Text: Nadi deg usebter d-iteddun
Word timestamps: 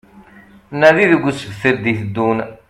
Nadi 0.79 1.05
deg 1.11 1.23
usebter 1.29 1.75
d-iteddun 1.83 2.39